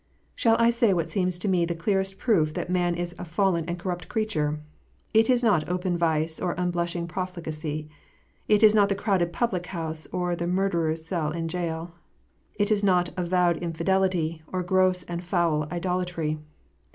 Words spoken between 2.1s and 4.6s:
proof that man is a fallen and corrupt creature 1